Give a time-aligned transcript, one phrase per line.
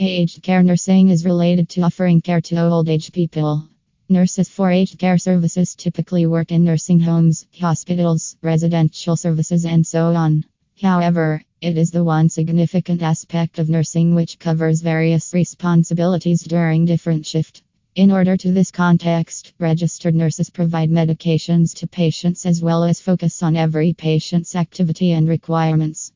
[0.00, 3.68] Aged care nursing is related to offering care to old age people.
[4.08, 10.14] Nurses for aged care services typically work in nursing homes, hospitals, residential services, and so
[10.14, 10.44] on.
[10.80, 17.26] However, it is the one significant aspect of nursing which covers various responsibilities during different
[17.26, 17.64] shift.
[17.96, 23.42] In order to this context, registered nurses provide medications to patients as well as focus
[23.42, 26.06] on every patient's activity and requirements.